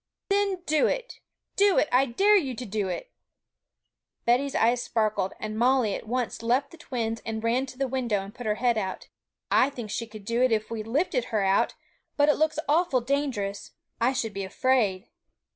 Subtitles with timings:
[0.29, 1.19] 'Then do it,
[1.55, 3.11] do it; I dare you to do it!'
[4.25, 8.23] Betty's eyes sparkled; and Molly at once left the twins, and ran to the window
[8.23, 9.09] and put her head out.
[9.51, 11.75] 'I think she could do it if we lifted her out;
[12.17, 15.05] but it looks awful dangerous; I should be afraid.'